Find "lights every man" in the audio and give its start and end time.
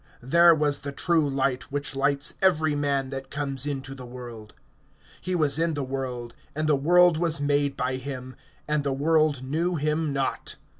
1.95-3.11